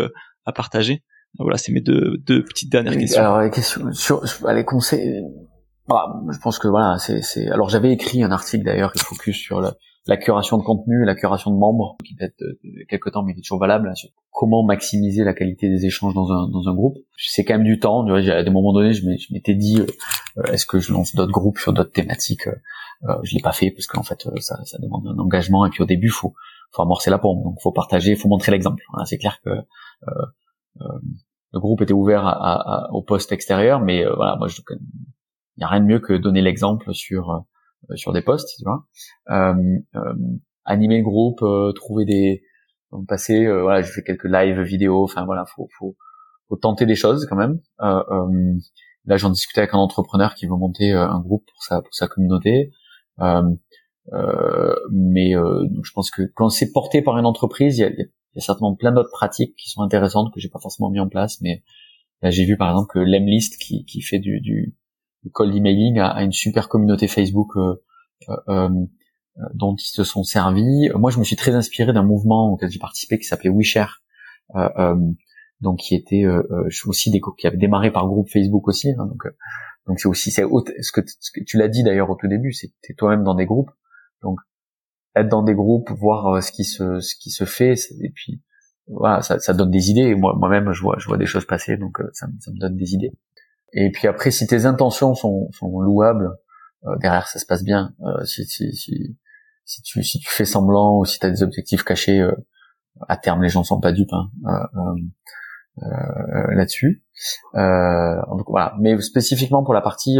[0.45, 1.03] à partager
[1.37, 3.21] voilà c'est mes deux deux petites dernières questions.
[3.21, 5.21] Alors les questions sur les conseils
[5.87, 9.61] bah, je pense que voilà c'est alors j'avais écrit un article d'ailleurs qui focus sur
[9.61, 9.69] le
[10.07, 13.33] la curation de contenu et la curation de membres, qui date de, quelques temps mais
[13.33, 16.73] qui est toujours valable, sur comment maximiser la qualité des échanges dans un, dans un
[16.73, 16.97] groupe.
[17.17, 18.05] C'est quand même du temps.
[18.07, 21.73] À des moments donnés, je m'étais dit, euh, est-ce que je lance d'autres groupes sur
[21.73, 22.55] d'autres thématiques euh,
[23.09, 25.69] euh, Je l'ai pas fait parce qu'en fait, euh, ça, ça, demande un engagement et
[25.69, 26.33] puis au début, faut,
[26.71, 28.83] faut amorcer la pompe, donc faut partager, faut montrer l'exemple.
[29.05, 29.49] c'est clair que
[31.55, 34.49] le groupe était ouvert à, au poste extérieur, mais voilà, moi,
[35.57, 37.39] il n'y a rien de mieux que donner l'exemple sur euh,
[37.95, 38.85] sur des posts, tu vois.
[39.29, 39.53] Euh,
[39.95, 40.13] euh,
[40.65, 41.43] animer le groupe,
[41.75, 42.41] trouver des
[43.07, 45.95] passer, voilà, je fais quelques live vidéo, enfin voilà, faut, faut,
[46.47, 47.59] faut tenter des choses quand même.
[47.79, 52.07] là, j'en discutais avec un entrepreneur qui veut monter un groupe pour sa pour sa
[52.07, 52.71] communauté.
[54.13, 58.01] Euh, mais je pense que quand c'est porté par une entreprise, il y a, y
[58.37, 61.41] a, certainement plein d'autres pratiques qui sont intéressantes que j'ai pas forcément mis en place.
[61.41, 61.63] Mais
[62.21, 64.75] là, j'ai vu par exemple que Lemlist qui, qui fait du, du,
[65.31, 67.75] cold emailing a, une super communauté Facebook euh,
[68.29, 68.69] euh,
[69.37, 70.89] euh, dont ils se sont servis.
[70.95, 74.01] Moi, je me suis très inspiré d'un mouvement auquel j'ai participé qui s'appelait WeShare,
[75.61, 76.25] donc qui était
[76.85, 78.91] aussi des qui avait démarré par groupe Facebook aussi.
[78.91, 79.23] Hein, donc
[79.87, 82.53] donc c'est aussi c'est ce que, ce que tu l'as dit d'ailleurs au tout début,
[82.53, 83.71] c'est toi-même dans des groupes.
[84.21, 84.39] Donc
[85.15, 88.41] être dans des groupes, voir ce qui se ce qui se fait, et puis
[88.87, 90.15] voilà, ça, ça donne des idées.
[90.15, 92.93] moi moi-même, je vois je vois des choses passer, donc ça, ça me donne des
[92.93, 93.11] idées.
[93.73, 96.31] Et puis après, si tes intentions sont, sont louables,
[96.85, 97.93] euh, derrière ça se passe bien.
[98.01, 99.17] Euh, si, si, si,
[99.65, 102.31] si, tu, si tu fais semblant ou si tu as des objectifs cachés, euh,
[103.07, 104.29] à terme les gens sont pas dupes hein,
[106.55, 107.03] là-dessus.
[107.53, 108.73] donc voilà.
[108.79, 110.17] Mais spécifiquement pour la partie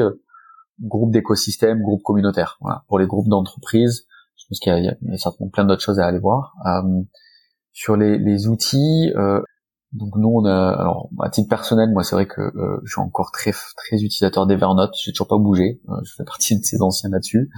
[0.82, 2.58] groupe d'écosystème, groupe communautaire.
[2.60, 2.84] Voilà.
[2.90, 6.06] Pour les groupes d'entreprise, je pense qu'il y, y, a certainement plein d'autres choses à
[6.06, 6.54] aller voir.
[7.72, 9.42] sur les, les outils, euh,
[9.96, 13.02] donc nous on a alors à titre personnel moi c'est vrai que euh, je suis
[13.02, 16.82] encore très très utilisateur d'Evernote, j'ai toujours pas bougé, euh, je fais partie de ces
[16.82, 17.50] anciens là-dessus.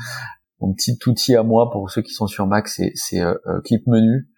[0.60, 3.86] Mon petit outil à moi pour ceux qui sont sur Mac c'est c'est euh, Clip
[3.88, 4.30] Menu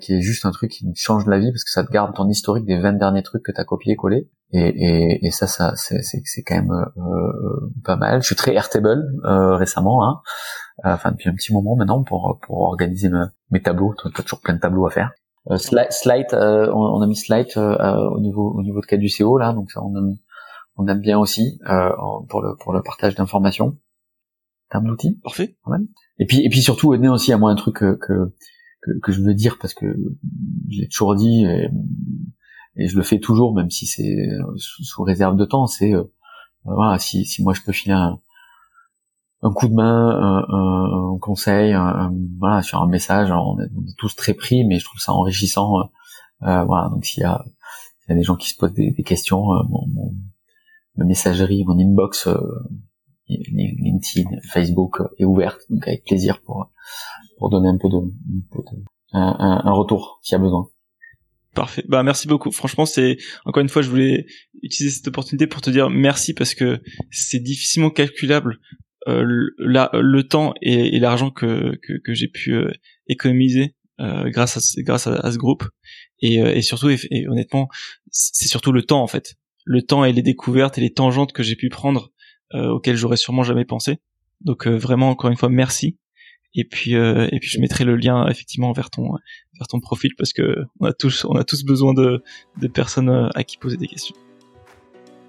[0.00, 2.28] qui est juste un truc qui change la vie parce que ça te garde ton
[2.28, 5.74] historique des 20 derniers trucs que tu as copié collé et, et, et ça ça
[5.76, 6.72] c'est c'est quand même
[7.84, 8.20] pas mal.
[8.20, 10.22] Je suis très Airtable récemment hein.
[10.82, 13.10] enfin depuis un petit moment maintenant pour pour organiser
[13.50, 15.12] mes, tableaux, tu as toujours plein de tableaux à faire.
[15.48, 19.08] Euh, slide, euh, on, a mis slide euh, au niveau au niveau de cas du
[19.08, 20.16] CO là, donc ça on aime,
[20.76, 21.58] on aime bien aussi
[22.28, 23.78] pour le pour le partage d'informations.
[24.70, 25.18] Terme d'outils.
[25.24, 25.56] Parfait.
[26.18, 28.32] Et puis et puis surtout venez aussi à moi un truc que, que
[29.02, 29.86] que, je veux dire parce que
[30.68, 31.44] j'ai toujours dit
[32.76, 35.92] et, je le fais toujours même si c'est sous, réserve de temps, c'est
[36.64, 38.20] voilà si si moi je peux filer un,
[39.42, 43.30] un coup de main, un, un, conseil, un, voilà, sur un message.
[43.30, 45.78] on, est, tous très pris, mais je trouve ça enrichissant.
[45.78, 45.84] Euh,
[46.42, 47.44] euh voilà, donc s'il y a,
[48.08, 50.14] y a des gens qui se posent des, des questions, euh, mon, mon,
[50.96, 52.36] ma messagerie, mon inbox, euh,
[53.28, 56.70] LinkedIn, Facebook est ouverte, donc avec plaisir pour
[57.38, 58.82] pour donner un peu de, un, peu de,
[59.12, 60.68] un, retour s'il y a besoin.
[61.54, 61.84] Parfait.
[61.88, 62.52] Bah merci beaucoup.
[62.52, 64.26] Franchement, c'est encore une fois, je voulais
[64.62, 66.80] utiliser cette opportunité pour te dire merci parce que
[67.10, 72.54] c'est difficilement calculable euh, la, le temps et, et l'argent que, que, que j'ai pu
[72.54, 72.70] euh,
[73.06, 75.64] économiser euh, grâce à grâce à, ce groupe
[76.20, 77.68] et, et surtout et, honnêtement
[78.10, 81.42] c'est surtout le temps en fait le temps et les découvertes et les tangentes que
[81.42, 82.12] j'ai pu prendre
[82.52, 83.98] auxquelles j'aurais sûrement jamais pensé.
[84.40, 85.98] Donc vraiment encore une fois merci.
[86.54, 89.12] Et puis et puis je mettrai le lien effectivement vers ton
[89.58, 92.24] vers ton profil parce que on a tous on a tous besoin de
[92.56, 94.16] de personnes à qui poser des questions.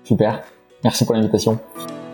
[0.03, 0.43] Super.
[0.83, 1.59] Merci pour l'invitation.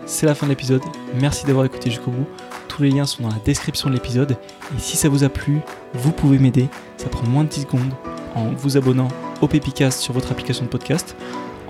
[0.08, 0.80] C'est la fin de l'épisode.
[1.20, 2.26] Merci d'avoir écouté jusqu'au bout.
[2.66, 4.38] Tous les liens sont dans la description de l'épisode.
[4.74, 5.60] Et si ça vous a plu,
[5.92, 6.70] vous pouvez m'aider.
[6.96, 7.92] Ça prend moins de 10 secondes
[8.34, 9.08] en vous abonnant
[9.42, 11.14] au Pépicast sur votre application de podcast,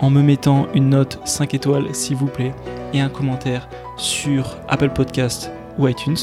[0.01, 2.55] en me mettant une note 5 étoiles s'il vous plaît,
[2.93, 6.16] et un commentaire sur Apple Podcast ou iTunes,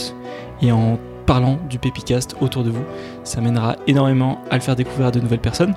[0.62, 2.86] et en parlant du Pépicast autour de vous.
[3.26, 5.76] Ça mènera énormément à le faire découvrir à de nouvelles personnes,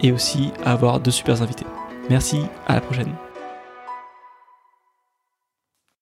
[0.00, 1.66] et aussi à avoir de super invités.
[2.10, 3.12] Merci, à la prochaine.